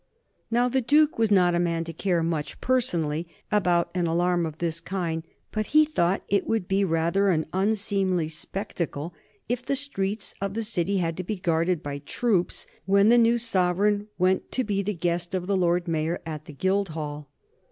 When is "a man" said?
1.53-1.83